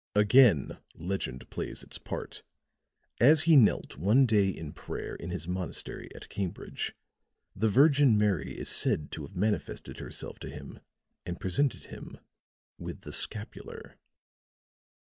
[0.15, 2.41] "Again legend plays its part.
[3.19, 6.95] As he knelt one day in prayer in his monastery at Cambridge,
[7.55, 10.79] the Virgin Mary is said to have manifested herself to him
[11.23, 12.17] and presented him
[12.79, 13.99] with the scapular."